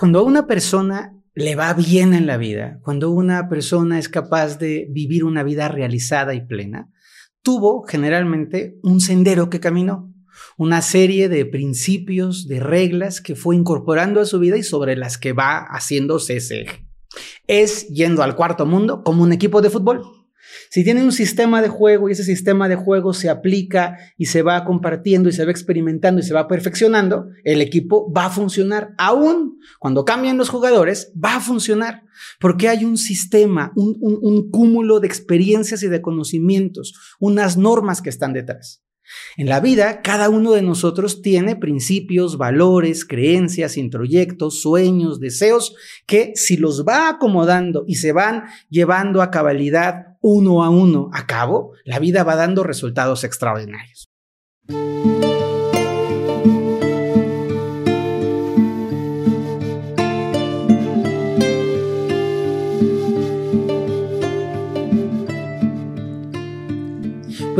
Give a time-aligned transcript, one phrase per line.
[0.00, 4.56] Cuando a una persona le va bien en la vida, cuando una persona es capaz
[4.56, 6.90] de vivir una vida realizada y plena,
[7.42, 10.10] tuvo generalmente un sendero que caminó,
[10.56, 15.18] una serie de principios, de reglas que fue incorporando a su vida y sobre las
[15.18, 16.88] que va haciéndose ese eje.
[17.46, 20.19] Es yendo al cuarto mundo como un equipo de fútbol.
[20.72, 24.42] Si tienen un sistema de juego y ese sistema de juego se aplica y se
[24.42, 28.94] va compartiendo y se va experimentando y se va perfeccionando, el equipo va a funcionar.
[28.96, 32.04] Aún cuando cambian los jugadores, va a funcionar.
[32.38, 38.32] Porque hay un sistema, un, cúmulo de experiencias y de conocimientos, unas normas que están
[38.32, 38.84] detrás.
[39.36, 45.74] En la vida, cada uno de nosotros tiene principios, valores, creencias, introyectos, sueños, deseos,
[46.06, 51.26] que si los va acomodando y se van llevando a cabalidad uno a uno a
[51.26, 54.08] cabo, la vida va dando resultados extraordinarios.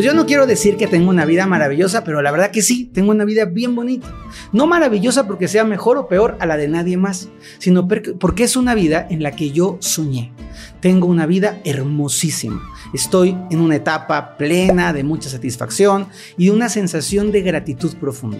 [0.00, 2.86] Pues yo no quiero decir que tengo una vida maravillosa, pero la verdad que sí,
[2.86, 4.10] tengo una vida bien bonita.
[4.50, 8.56] No maravillosa porque sea mejor o peor a la de nadie más, sino porque es
[8.56, 10.32] una vida en la que yo soñé.
[10.80, 12.62] Tengo una vida hermosísima.
[12.94, 18.38] Estoy en una etapa plena de mucha satisfacción y una sensación de gratitud profunda.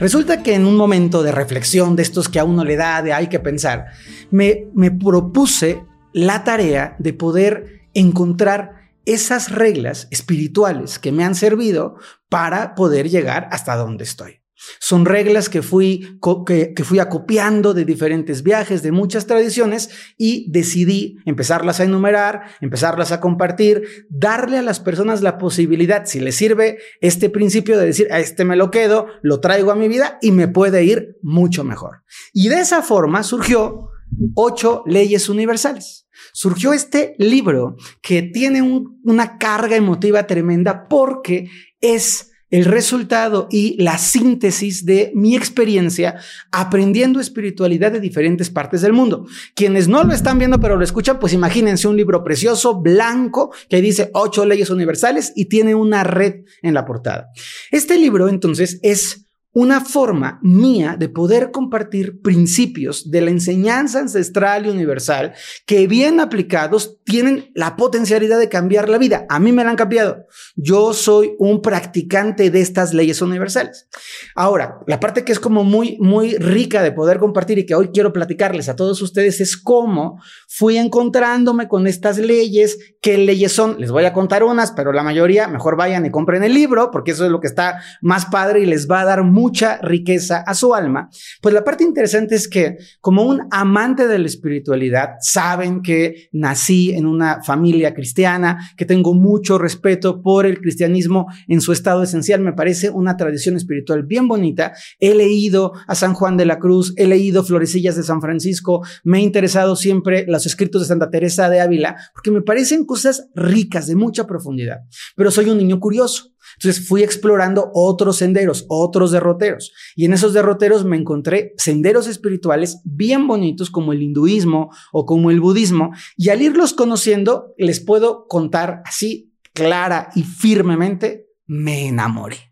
[0.00, 3.14] Resulta que en un momento de reflexión de estos que a uno le da de
[3.14, 3.86] hay que pensar,
[4.30, 8.79] me, me propuse la tarea de poder encontrar
[9.12, 11.96] esas reglas espirituales que me han servido
[12.28, 14.40] para poder llegar hasta donde estoy.
[14.78, 21.16] Son reglas que fui, que, fui acopiando de diferentes viajes, de muchas tradiciones y decidí
[21.24, 26.78] empezarlas a enumerar, empezarlas a compartir, darle a las personas la posibilidad, si les sirve
[27.00, 30.30] este principio de decir, a este me lo quedo, lo traigo a mi vida y
[30.30, 32.02] me puede ir mucho mejor.
[32.34, 33.88] Y de esa forma surgió
[34.34, 41.48] ocho leyes universales surgió este libro que tiene una carga emotiva tremenda porque
[41.80, 46.16] es el resultado y la síntesis de mi experiencia
[46.50, 49.26] aprendiendo espiritualidad de diferentes partes del mundo.
[49.54, 53.80] Quienes no lo están viendo pero lo escuchan, pues imagínense un libro precioso, blanco, que
[53.80, 57.28] dice ocho leyes universales y tiene una red en la portada.
[57.70, 64.66] Este libro entonces es una forma mía de poder compartir principios de la enseñanza ancestral
[64.66, 65.34] y universal
[65.66, 69.26] que bien aplicados tienen la potencialidad de cambiar la vida.
[69.28, 70.26] A mí me la han cambiado.
[70.54, 73.88] Yo soy un practicante de estas leyes universales.
[74.36, 77.90] Ahora, la parte que es como muy, muy rica de poder compartir y que hoy
[77.92, 83.80] quiero platicarles a todos ustedes es cómo fui encontrándome con estas leyes, qué leyes son.
[83.80, 87.10] Les voy a contar unas, pero la mayoría mejor vayan y compren el libro porque
[87.10, 90.54] eso es lo que está más padre y les va a dar mucha riqueza a
[90.54, 91.08] su alma.
[91.40, 96.92] Pues la parte interesante es que como un amante de la espiritualidad, saben que nací
[96.92, 102.40] en una familia cristiana, que tengo mucho respeto por el cristianismo en su estado esencial.
[102.40, 104.72] Me parece una tradición espiritual bien bonita.
[104.98, 109.18] He leído a San Juan de la Cruz, he leído Florecillas de San Francisco, me
[109.18, 113.86] he interesado siempre los escritos de Santa Teresa de Ávila, porque me parecen cosas ricas,
[113.86, 114.80] de mucha profundidad.
[115.16, 116.34] Pero soy un niño curioso.
[116.56, 119.72] Entonces fui explorando otros senderos, otros derroteros.
[119.96, 125.30] Y en esos derroteros me encontré senderos espirituales bien bonitos como el hinduismo o como
[125.30, 125.90] el budismo.
[126.16, 132.49] Y al irlos conociendo, les puedo contar así clara y firmemente, me enamoré.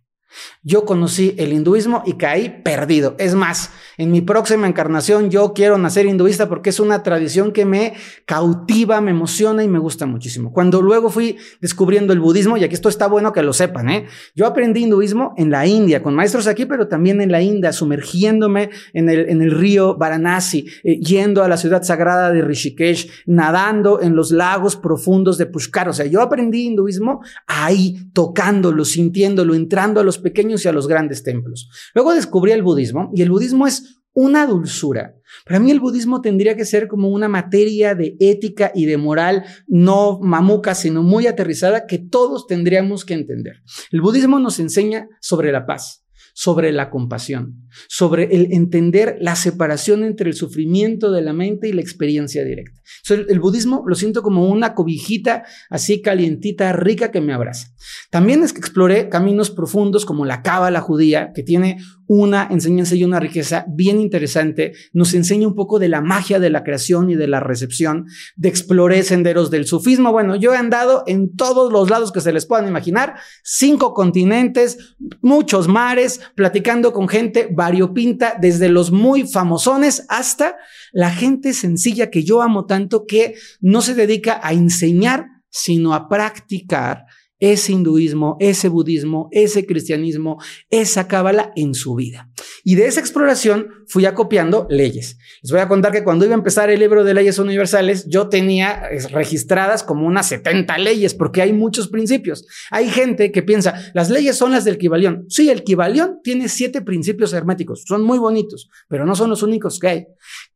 [0.62, 3.14] Yo conocí el hinduismo y caí perdido.
[3.18, 7.64] Es más, en mi próxima encarnación yo quiero nacer hinduista porque es una tradición que
[7.64, 7.94] me
[8.26, 10.52] cautiva, me emociona y me gusta muchísimo.
[10.52, 14.06] Cuando luego fui descubriendo el budismo, y aquí esto está bueno que lo sepan, ¿eh?
[14.34, 18.70] yo aprendí hinduismo en la India, con maestros aquí, pero también en la India, sumergiéndome
[18.92, 24.30] en el, río Varanasi, eh, yendo a la ciudad sagrada de Rishikesh, nadando en los
[24.30, 25.88] lagos profundos de Pushkar.
[25.88, 30.88] O sea, yo aprendí hinduismo ahí, tocándolo, sintiéndolo, entrando a los pequeños y a los
[30.88, 31.70] grandes templos.
[31.94, 35.14] Luego descubrí el budismo y el budismo es una dulzura.
[35.46, 39.44] Para mí el budismo tendría que ser como una materia de ética y de moral
[39.68, 43.62] no mamuca, sino muy aterrizada que todos tendríamos que entender.
[43.92, 46.04] El budismo nos enseña sobre la paz,
[46.40, 51.72] sobre la compasión, sobre el entender la separación entre el sufrimiento de la mente y
[51.72, 52.80] la experiencia directa.
[53.10, 57.72] el budismo lo siento como una cobijita así calientita, rica que me abraza.
[58.10, 63.04] También es que exploré caminos profundos como la cábala judía, que tiene una enseñanza y
[63.04, 64.72] una riqueza bien interesante.
[64.92, 68.06] Nos enseña un poco de la magia de la creación y de la recepción.
[68.34, 70.10] De exploré senderos del sufismo.
[70.10, 74.96] Bueno, yo he andado en todos los lados que se les puedan imaginar, cinco continentes,
[75.20, 80.56] muchos mares, platicando con gente variopinta, desde los muy famosones hasta
[80.92, 86.08] la gente sencilla que yo amo tanto que no se dedica a enseñar, sino a
[86.08, 87.04] practicar
[87.40, 90.38] ese hinduismo, ese budismo, ese cristianismo,
[90.70, 92.30] esa cábala en su vida.
[92.64, 95.18] Y de esa exploración fui acopiando leyes.
[95.42, 98.28] Les voy a contar que cuando iba a empezar el libro de leyes universales, yo
[98.28, 102.46] tenía registradas como unas 70 leyes, porque hay muchos principios.
[102.70, 105.24] Hay gente que piensa, las leyes son las del Kibalión.
[105.28, 109.78] Sí, el Kibalión tiene siete principios herméticos, son muy bonitos, pero no son los únicos
[109.78, 110.06] que hay.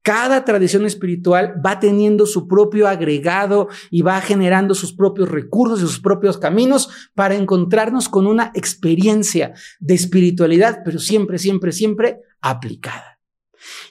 [0.03, 5.83] Cada tradición espiritual va teniendo su propio agregado y va generando sus propios recursos y
[5.83, 6.72] sus propios caminos
[7.15, 13.13] para encontrarnos con una experiencia de espiritualidad, pero siempre, siempre, siempre aplicada.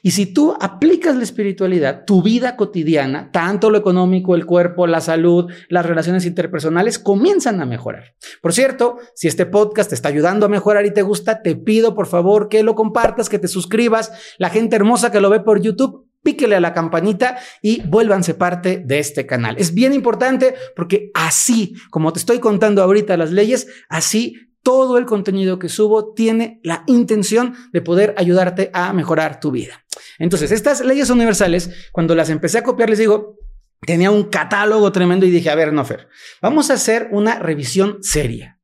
[0.02, 5.02] Y si tú aplicas la espiritualidad, tu vida cotidiana, tanto lo económico, el cuerpo, la
[5.02, 8.16] salud, las relaciones interpersonales, comienzan a mejorar.
[8.42, 11.96] Por cierto, si este podcast te está ayudando a mejorar y te gusta, te pido
[11.96, 14.12] por favor que lo compartas, que te suscribas.
[14.38, 18.82] La gente hermosa que lo ve por YouTube, píquele a la campanita y vuélvanse parte
[18.86, 19.56] de este canal.
[19.58, 25.06] Es bien importante porque así, como te estoy contando ahorita las leyes, así todo el
[25.06, 29.86] contenido que subo tiene la intención de poder ayudarte a mejorar tu vida.
[30.20, 33.38] Entonces, estas leyes universales, cuando las empecé a copiar, les digo,
[33.82, 36.08] tenía un catálogo tremendo y dije, a ver, Nofer,
[36.42, 38.60] vamos a hacer una revisión seria.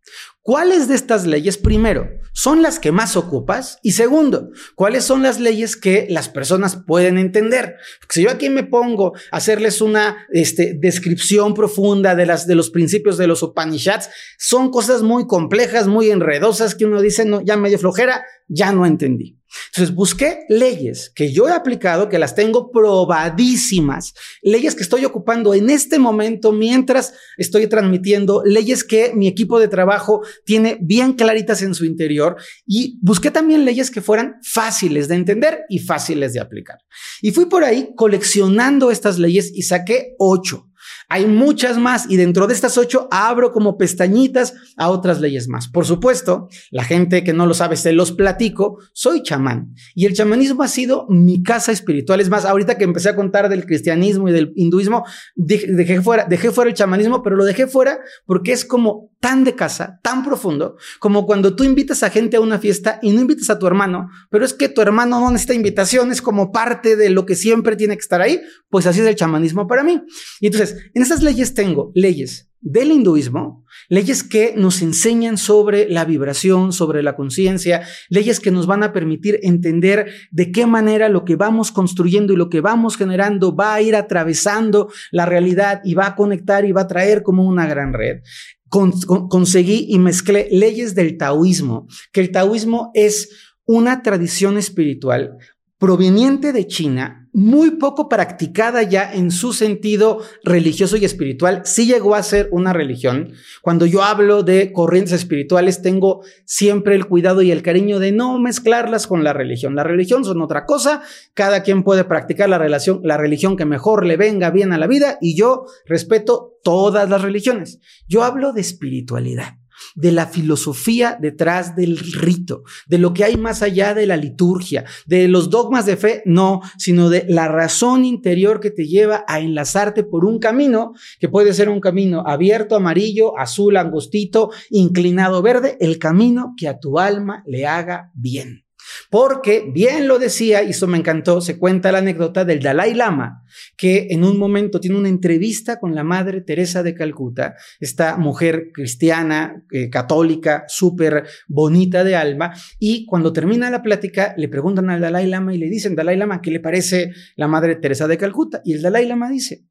[0.47, 3.79] ¿Cuáles de estas leyes, primero, son las que más ocupas?
[3.83, 7.75] Y segundo, ¿cuáles son las leyes que las personas pueden entender?
[8.07, 12.69] si yo aquí me pongo a hacerles una este, descripción profunda de, las, de los
[12.69, 17.57] principios de los Upanishads, son cosas muy complejas, muy enredosas que uno dice, no, ya
[17.57, 19.36] medio flojera, ya no entendí.
[19.67, 25.53] Entonces busqué leyes que yo he aplicado, que las tengo probadísimas, leyes que estoy ocupando
[25.53, 31.61] en este momento mientras estoy transmitiendo, leyes que mi equipo de trabajo tiene bien claritas
[31.61, 36.39] en su interior y busqué también leyes que fueran fáciles de entender y fáciles de
[36.39, 36.79] aplicar.
[37.21, 40.67] Y fui por ahí coleccionando estas leyes y saqué ocho.
[41.09, 45.69] Hay muchas más y dentro de estas ocho abro como pestañitas a otras leyes más.
[45.69, 50.13] Por supuesto, la gente que no lo sabe, se los platico, soy chamán y el
[50.13, 52.19] chamanismo ha sido mi casa espiritual.
[52.19, 55.05] Es más, ahorita que empecé a contar del cristianismo y del hinduismo,
[55.35, 59.55] dejé fuera, dejé fuera el chamanismo, pero lo dejé fuera porque es como tan de
[59.55, 63.49] casa, tan profundo, como cuando tú invitas a gente a una fiesta y no invitas
[63.49, 67.09] a tu hermano, pero es que tu hermano no necesita invitación, es como parte de
[67.09, 70.01] lo que siempre tiene que estar ahí, pues así es el chamanismo para mí.
[70.39, 76.05] Y entonces, en estas leyes tengo leyes del hinduismo, leyes que nos enseñan sobre la
[76.05, 81.23] vibración, sobre la conciencia, leyes que nos van a permitir entender de qué manera lo
[81.23, 85.93] que vamos construyendo y lo que vamos generando va a ir atravesando la realidad y
[85.93, 88.23] va a conectar y va a traer como una gran red.
[88.67, 93.29] Conseguí y mezclé leyes del taoísmo, que el taoísmo es
[93.65, 95.37] una tradición espiritual
[95.77, 101.61] proveniente de China muy poco practicada ya en su sentido religioso y espiritual.
[101.65, 103.33] Sí llegó a ser una religión.
[103.61, 108.39] Cuando yo hablo de corrientes espirituales, tengo siempre el cuidado y el cariño de no
[108.39, 109.75] mezclarlas con la religión.
[109.75, 111.03] La religión son otra cosa.
[111.35, 114.87] Cada quien puede practicar la relación, la religión que mejor le venga bien a la
[114.87, 117.79] vida y yo respeto todas las religiones.
[118.07, 119.57] Yo hablo de espiritualidad
[119.95, 124.85] de la filosofía detrás del rito, de lo que hay más allá de la liturgia,
[125.05, 129.39] de los dogmas de fe, no, sino de la razón interior que te lleva a
[129.39, 135.77] enlazarte por un camino que puede ser un camino abierto, amarillo, azul, angostito, inclinado verde,
[135.79, 138.66] el camino que a tu alma le haga bien.
[139.09, 143.43] Porque, bien lo decía, y eso me encantó, se cuenta la anécdota del Dalai Lama,
[143.75, 148.71] que en un momento tiene una entrevista con la Madre Teresa de Calcuta, esta mujer
[148.73, 155.01] cristiana, eh, católica, súper bonita de alma, y cuando termina la plática le preguntan al
[155.01, 158.61] Dalai Lama y le dicen, Dalai Lama, ¿qué le parece la Madre Teresa de Calcuta?
[158.63, 159.65] Y el Dalai Lama dice,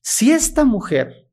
[0.00, 1.24] si esta mujer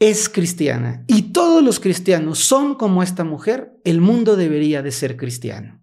[0.00, 5.16] es cristiana y todos los cristianos son como esta mujer, el mundo debería de ser
[5.16, 5.79] cristiano.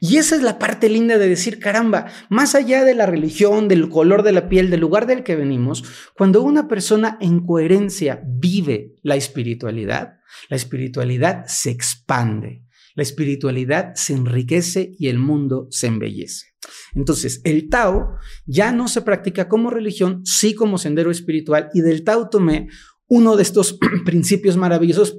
[0.00, 3.88] Y esa es la parte linda de decir, caramba, más allá de la religión, del
[3.88, 5.84] color de la piel, del lugar del que venimos,
[6.16, 12.64] cuando una persona en coherencia vive la espiritualidad, la espiritualidad se expande,
[12.94, 16.46] la espiritualidad se enriquece y el mundo se embellece.
[16.94, 22.04] Entonces, el Tao ya no se practica como religión, sí como sendero espiritual, y del
[22.04, 22.68] Tao tomé
[23.06, 25.18] uno de estos principios maravillosos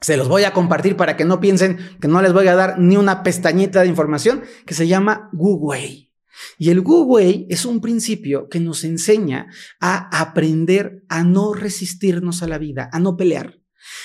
[0.00, 2.78] se los voy a compartir para que no piensen que no les voy a dar
[2.78, 6.12] ni una pestañita de información que se llama Wei.
[6.56, 9.48] Y el Wei es un principio que nos enseña
[9.80, 13.57] a aprender a no resistirnos a la vida, a no pelear.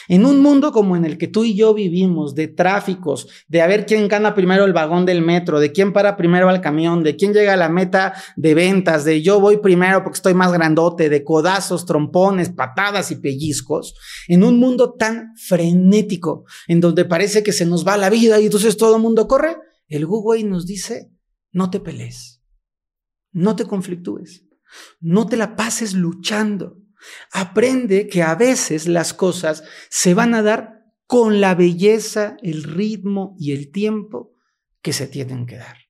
[0.07, 3.67] En un mundo como en el que tú y yo vivimos, de tráficos, de a
[3.67, 7.15] ver quién gana primero el vagón del metro, de quién para primero al camión, de
[7.15, 11.09] quién llega a la meta de ventas, de yo voy primero porque estoy más grandote,
[11.09, 13.95] de codazos, trompones, patadas y pellizcos,
[14.27, 18.45] en un mundo tan frenético, en donde parece que se nos va la vida y
[18.45, 21.11] entonces todo el mundo corre, el Google nos dice,
[21.51, 22.41] no te pelees,
[23.31, 24.45] no te conflictúes,
[24.99, 26.82] no te la pases luchando.
[27.31, 33.35] Aprende que a veces las cosas se van a dar con la belleza, el ritmo
[33.37, 34.33] y el tiempo
[34.81, 35.82] que se tienen que dar.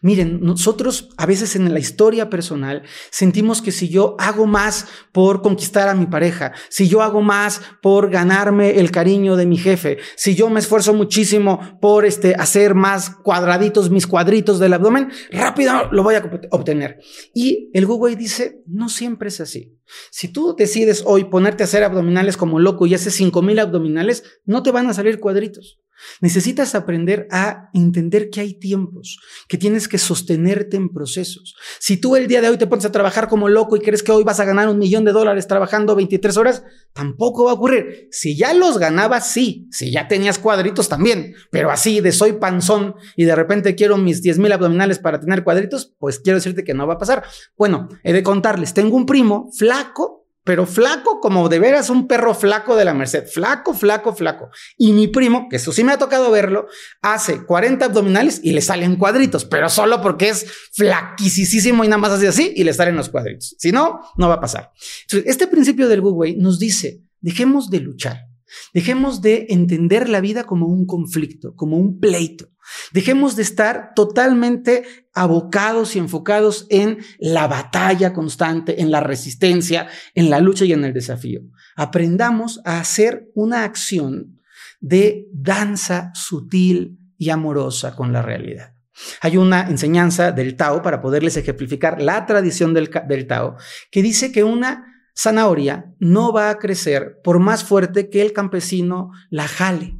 [0.00, 5.42] Miren, nosotros a veces en la historia personal sentimos que si yo hago más por
[5.42, 9.98] conquistar a mi pareja, si yo hago más por ganarme el cariño de mi jefe,
[10.16, 15.88] si yo me esfuerzo muchísimo por este, hacer más cuadraditos mis cuadritos del abdomen, rápido
[15.90, 17.00] lo voy a obtener.
[17.34, 19.76] Y el Google dice, no siempre es así.
[20.10, 24.62] Si tú decides hoy ponerte a hacer abdominales como loco y haces 5000 abdominales, no
[24.62, 25.80] te van a salir cuadritos.
[26.20, 31.54] Necesitas aprender a entender que hay tiempos, que tienes que sostenerte en procesos.
[31.78, 34.12] Si tú el día de hoy te pones a trabajar como loco y crees que
[34.12, 36.62] hoy vas a ganar un millón de dólares trabajando 23 horas,
[36.92, 38.08] tampoco va a ocurrir.
[38.10, 39.68] Si ya los ganabas, sí.
[39.70, 41.34] Si ya tenías cuadritos, también.
[41.50, 45.44] Pero así de soy panzón y de repente quiero mis 10 mil abdominales para tener
[45.44, 47.24] cuadritos, pues quiero decirte que no va a pasar.
[47.56, 52.32] Bueno, he de contarles, tengo un primo flaco pero flaco como de veras un perro
[52.32, 54.48] flaco de la Merced, flaco, flaco, flaco.
[54.78, 56.68] Y mi primo, que eso sí me ha tocado verlo,
[57.02, 62.12] hace 40 abdominales y le salen cuadritos, pero solo porque es flaquisísimo y nada más
[62.12, 63.56] hace así y le salen los cuadritos.
[63.58, 64.70] Si no, no va a pasar.
[65.10, 68.28] este principio del Wu nos dice, dejemos de luchar.
[68.72, 72.48] Dejemos de entender la vida como un conflicto, como un pleito.
[72.92, 74.84] Dejemos de estar totalmente
[75.14, 80.84] abocados y enfocados en la batalla constante, en la resistencia, en la lucha y en
[80.84, 81.42] el desafío.
[81.76, 84.40] Aprendamos a hacer una acción
[84.80, 88.74] de danza sutil y amorosa con la realidad.
[89.20, 92.88] Hay una enseñanza del Tao para poderles ejemplificar la tradición del,
[93.26, 93.56] Tao
[93.90, 99.10] que dice que una zanahoria no va a crecer por más fuerte que el campesino
[99.30, 99.98] la jale.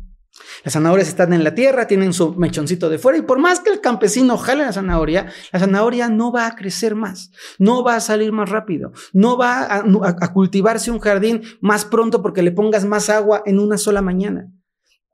[0.65, 3.71] Las zanahorias están en la tierra, tienen su mechoncito de fuera y por más que
[3.71, 8.01] el campesino jale la zanahoria, la zanahoria no va a crecer más, no va a
[8.01, 12.85] salir más rápido, no va a, a cultivarse un jardín más pronto porque le pongas
[12.85, 14.53] más agua en una sola mañana.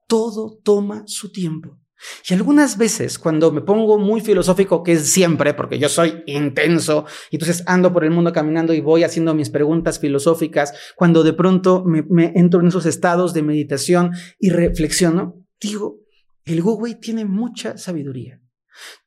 [0.08, 1.81] Todo toma su tiempo.
[2.28, 7.06] Y algunas veces cuando me pongo muy filosófico, que es siempre, porque yo soy intenso,
[7.30, 11.32] y entonces ando por el mundo caminando y voy haciendo mis preguntas filosóficas, cuando de
[11.32, 16.00] pronto me, entro en esos estados de meditación y reflexiono, digo,
[16.44, 18.40] el Google tiene mucha sabiduría.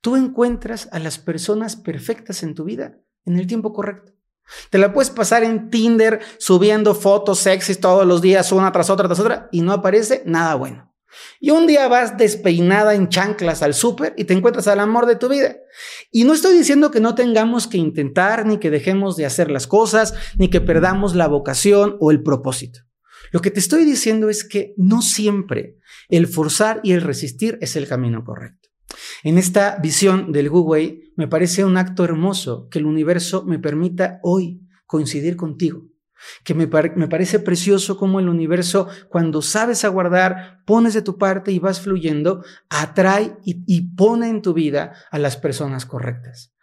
[0.01, 4.13] Tú encuentras a las personas perfectas en tu vida en el tiempo correcto.
[4.69, 9.07] Te la puedes pasar en Tinder subiendo fotos sexys todos los días, una tras otra,
[9.07, 10.84] tras otra, y no aparece nada bueno.
[11.39, 15.15] Y un día vas despeinada en chanclas al súper y te encuentras al amor de
[15.15, 15.55] tu vida.
[16.11, 19.67] Y no estoy diciendo que no tengamos que intentar, ni que dejemos de hacer las
[19.67, 22.81] cosas, ni que perdamos la vocación o el propósito.
[23.31, 25.77] Lo que te estoy diciendo es que no siempre
[26.09, 28.69] el forzar y el resistir es el camino correcto.
[29.23, 34.19] En esta visión del Wei me parece un acto hermoso que el universo me permita
[34.23, 35.87] hoy coincidir contigo
[36.43, 41.59] que me, parece precioso como el universo, cuando sabes aguardar, pones de tu parte y
[41.59, 46.53] vas fluyendo, atrae y, pone en tu vida a las personas correctas.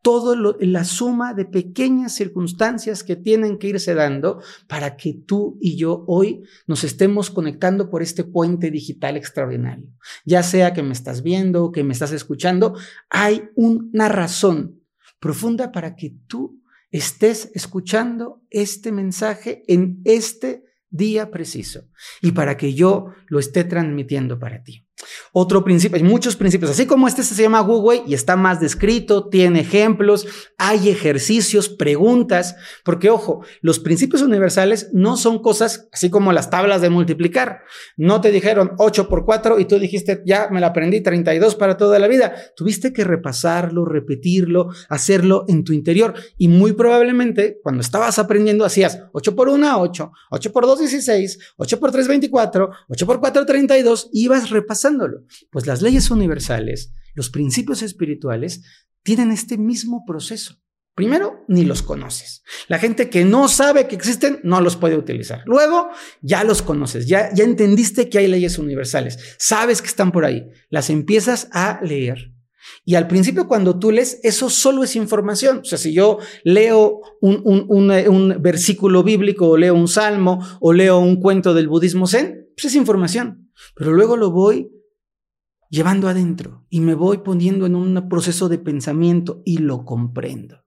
[0.00, 5.76] Todo la suma de pequeñas circunstancias que tienen que irse dando para que tú y
[5.76, 9.88] yo hoy nos estemos conectando por este puente digital extraordinario.
[10.24, 12.74] Ya sea que me estás viendo, que me estás escuchando,
[13.10, 14.80] hay una razón
[15.20, 21.88] profunda para que tú estés escuchando este mensaje en este día preciso
[22.22, 24.87] y para que yo lo esté transmitiendo para ti.
[25.32, 29.28] Otro principio, hay muchos principios, así como este se llama Google y está más descrito,
[29.28, 30.26] tiene ejemplos,
[30.56, 36.80] hay ejercicios, preguntas, porque ojo, los principios universales no son cosas así como las tablas
[36.80, 37.62] de multiplicar.
[37.96, 41.76] No te dijeron 8 por 4 y tú dijiste, ya me la aprendí 32 para
[41.76, 42.34] toda la vida.
[42.56, 49.00] Tuviste que repasarlo, repetirlo, hacerlo en tu interior y muy probablemente cuando estabas aprendiendo hacías
[49.12, 53.46] 8 por 1, 8, 8 por 2, 16, 8 por 3, 24, 8 por 4,
[53.46, 54.50] 32, ibas
[55.50, 58.62] Pues las leyes universales, los principios espirituales,
[59.02, 60.56] tienen este mismo proceso.
[60.94, 62.42] Primero, ni los conoces.
[62.66, 65.42] La gente que no sabe que existen no los puede utilizar.
[65.46, 65.90] Luego,
[66.22, 70.48] ya los conoces, ya, ya entendiste que hay leyes universales, sabes que están por ahí,
[70.70, 72.32] las empiezas a leer.
[72.84, 75.58] Y al principio cuando tú lees, eso solo es información.
[75.58, 81.20] O sea, si yo leo un, versículo bíblico o leo un salmo o leo un
[81.20, 83.52] cuento del budismo zen, pues es información.
[83.76, 84.70] Pero luego lo voy
[85.68, 90.64] llevando adentro y me voy poniendo en un proceso de pensamiento y lo comprendo.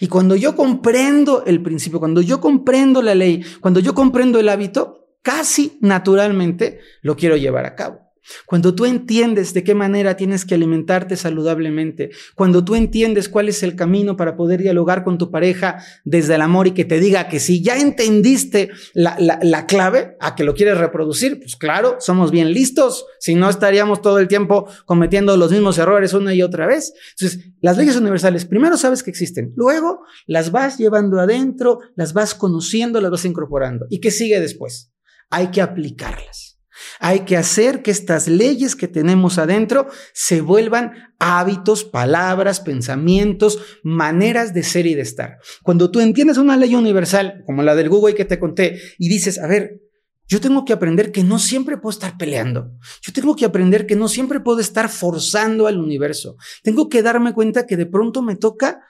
[0.00, 4.48] Y cuando yo comprendo el principio, cuando yo comprendo la ley, cuando yo comprendo el
[4.48, 8.03] hábito, casi naturalmente lo quiero llevar a cabo.
[8.46, 13.62] Cuando tú entiendes de qué manera tienes que alimentarte saludablemente, cuando tú entiendes cuál es
[13.62, 17.28] el camino para poder dialogar con tu pareja desde el amor y que te diga
[17.28, 22.30] que si ya entendiste la, la, clave a que lo quieres reproducir, pues claro, somos
[22.30, 26.66] bien listos, si no estaríamos todo el tiempo cometiendo los mismos errores una y otra
[26.66, 26.92] vez.
[27.18, 32.34] Entonces, las leyes universales, primero sabes que existen, luego las vas llevando adentro, las vas
[32.34, 33.86] conociendo, las vas incorporando.
[33.90, 34.92] ¿Y qué sigue después?
[35.30, 36.53] Hay que aplicarlas.
[37.00, 44.54] Hay que hacer que estas leyes que tenemos adentro se vuelvan hábitos, palabras, pensamientos, maneras
[44.54, 45.38] de ser y de estar.
[45.62, 49.38] Cuando tú entiendes una ley universal, como la del Google que te conté, y dices,
[49.38, 49.80] a ver,
[50.26, 52.72] yo tengo que aprender que no siempre puedo estar peleando.
[53.02, 56.36] Yo tengo que aprender que no siempre puedo estar forzando al universo.
[56.62, 58.80] Tengo que darme cuenta que de pronto me toca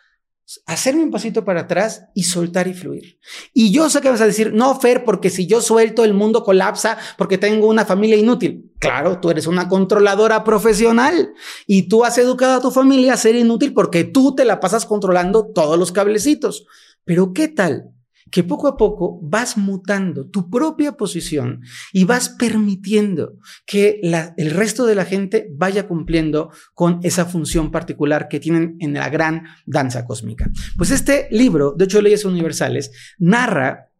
[0.66, 3.18] hacerme un pasito para atrás y soltar y fluir.
[3.52, 6.44] Y yo sé que vas a decir, no, Fer, porque si yo suelto el mundo
[6.44, 8.72] colapsa porque tengo una familia inútil.
[8.78, 11.32] Claro, tú eres una controladora profesional
[11.66, 14.84] y tú has educado a tu familia a ser inútil porque tú te la pasas
[14.84, 16.66] controlando todos los cablecitos.
[17.04, 17.93] Pero ¿qué tal
[18.34, 21.60] que poco a poco vas mutando tu propia posición
[21.92, 24.00] y vas permitiendo que
[24.36, 29.08] el resto de la gente vaya cumpliendo con esa función particular que tienen en la
[29.08, 30.50] gran danza cósmica.
[30.76, 33.92] Pues este libro, de ocho leyes universales, narra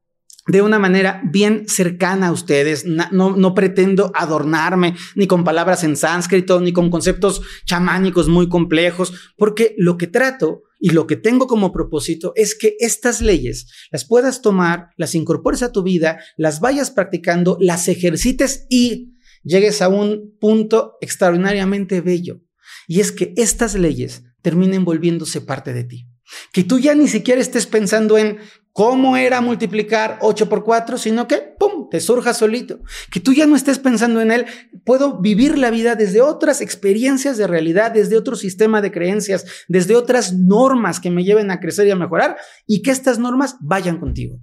[0.49, 2.85] de una manera bien cercana a ustedes.
[2.85, 9.33] No, no, pretendo adornarme ni con palabras en sánscrito, ni con conceptos chamánicos muy complejos,
[9.37, 14.05] porque lo que trato y lo que tengo como propósito es que estas leyes las
[14.05, 19.89] puedas tomar, las incorpores a tu vida, las vayas practicando, las ejercites y llegues a
[19.89, 22.43] un punto extraordinariamente bello.
[22.87, 26.07] Y es que estas leyes terminen volviéndose parte de ti.
[26.53, 28.39] Que tú ya ni siquiera estés pensando en
[28.75, 32.81] cómo era multiplicar 8 por 4, sino que, ¡pum!, te surja solito.
[33.11, 34.47] Que tú ya no estés pensando en él,
[34.85, 39.95] puedo vivir la vida desde otras experiencias de realidad, desde otro sistema de creencias, desde
[39.95, 44.01] otras normas que me lleven a crecer y a mejorar, y que estas normas vayan
[44.01, 44.41] contigo.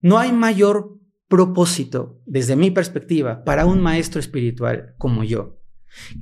[0.00, 5.60] No hay mayor propósito, desde mi perspectiva, para un maestro espiritual como yo,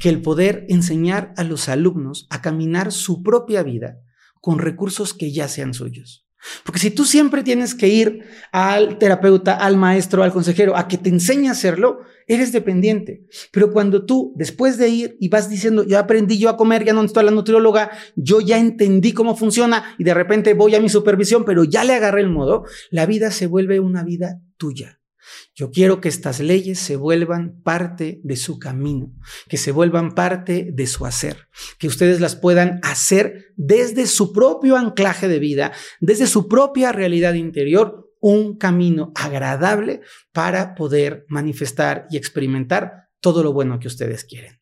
[0.01, 4.01] que el poder enseñar a los alumnos a caminar su propia vida
[4.49, 6.27] con recursos que ya sean suyos.
[6.65, 10.97] Porque si tú siempre tienes que ir al terapeuta, al maestro, al consejero, a que
[10.97, 13.27] te enseñe a hacerlo, eres dependiente.
[13.53, 16.95] Pero cuando tú, después de ir y vas diciendo, ya aprendí yo a comer, ya
[16.95, 20.81] no estoy a la nutrióloga, yo ya entendí cómo funciona y de repente voy a
[20.81, 24.98] mi supervisión, pero ya le agarré el modo, la vida se vuelve una vida tuya.
[25.55, 29.12] Yo quiero que estas leyes se vuelvan parte de su camino,
[29.49, 34.77] que se vuelvan parte de su hacer, que ustedes las puedan hacer desde su propio
[34.77, 40.01] anclaje de vida, desde su propia realidad interior, un camino agradable
[40.33, 44.58] para poder manifestar y experimentar todo lo bueno que ustedes quieren.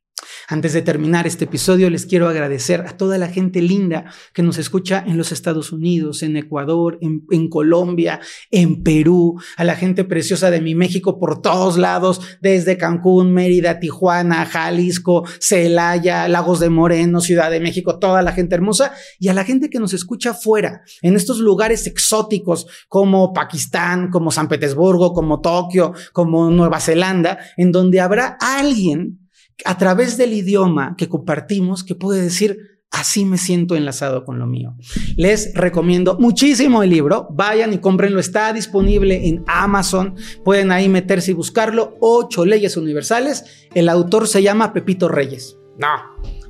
[0.48, 4.58] Antes de terminar este episodio, les quiero agradecer a toda la gente linda que nos
[4.58, 8.20] escucha en los Estados Unidos, en Ecuador, en, Colombia,
[8.52, 13.80] en Perú, a la gente preciosa de mi México por todos lados, desde Cancún, Mérida,
[13.80, 19.34] Tijuana, Jalisco, Celaya, Lagos de Moreno, Ciudad de México, toda la gente hermosa, y a
[19.34, 25.12] la gente que nos escucha fuera, en estos lugares exóticos como Pakistán, como San Petersburgo,
[25.12, 29.25] como Tokio, como Nueva Zelanda, en donde habrá alguien
[29.64, 34.46] a través del idioma que compartimos que puede decir, así me siento enlazado con lo
[34.46, 34.74] mío.
[35.16, 40.14] Les recomiendo muchísimo el libro, vayan y cómprenlo, está disponible en Amazon,
[40.44, 45.88] pueden ahí meterse y buscarlo, Ocho leyes universales, el autor se llama Pepito Reyes, no,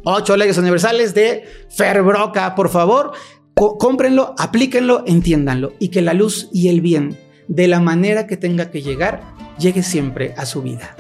[0.05, 3.13] Ocho leyes universales de Fer Broca, por favor,
[3.55, 8.71] cómprenlo, aplíquenlo, entiéndanlo y que la luz y el bien, de la manera que tenga
[8.71, 9.23] que llegar,
[9.59, 10.97] llegue siempre a su vida.